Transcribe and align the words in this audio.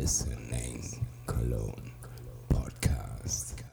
listening 0.00 1.04
Cologne 1.26 1.90
Podcast. 2.48 3.67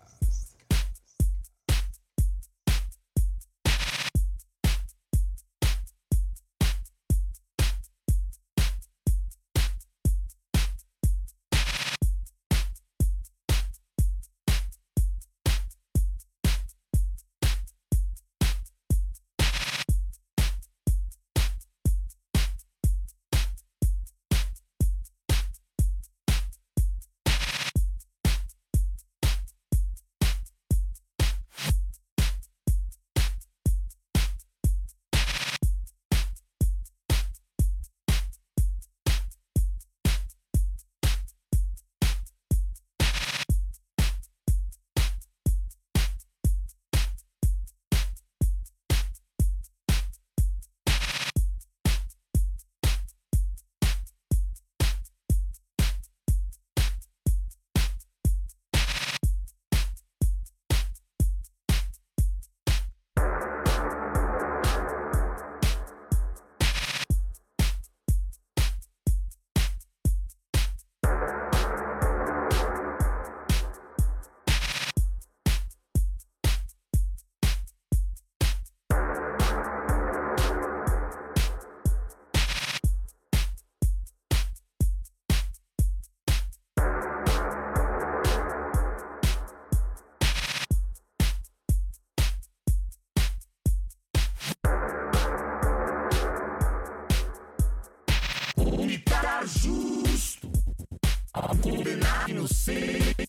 inocente 102.27 103.25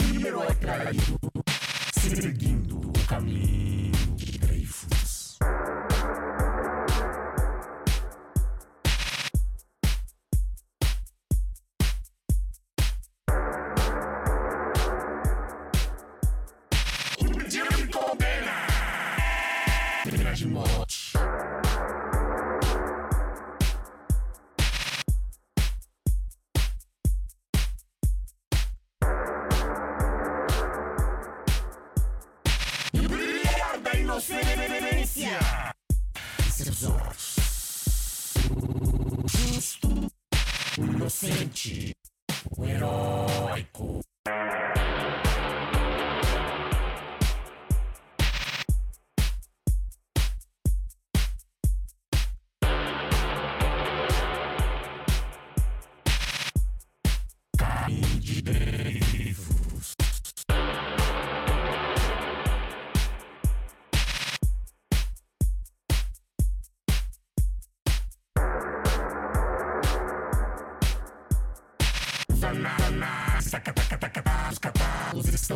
e 0.00 0.26
herói 0.26 0.54
traído, 0.56 1.18
seguindo 1.92 2.78
o 2.78 3.06
caminho. 3.06 3.57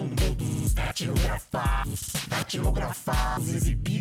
Todos 0.09 0.65
os 0.65 0.75
datilografados, 0.75 2.01
datilografados, 2.29 3.55
exibidos 3.55 3.91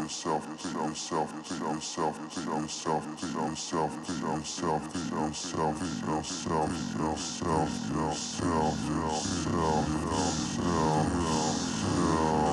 yourself, 0.00 0.46
put 0.46 0.72
yourself, 0.72 1.32
put 1.34 1.58
yourself, 1.58 2.18
put 2.34 2.44
yourself, 2.44 3.04
put 3.18 3.34
yourself, 3.34 3.92
put 4.06 4.16
yourself, 4.22 4.82
put 4.92 5.10
yourself, 5.10 5.74
put 5.80 6.08
yourself, 6.08 6.70
yourself, 6.98 6.98
yourself, 6.98 7.68
yourself, 7.88 8.78
yourself, 9.50 11.08
yourself. 11.14 12.47